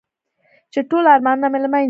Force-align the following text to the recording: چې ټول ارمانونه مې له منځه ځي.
چې 0.73 0.79
ټول 0.89 1.03
ارمانونه 1.13 1.47
مې 1.51 1.59
له 1.63 1.67
منځه 1.71 1.77
ځي. 1.77 1.79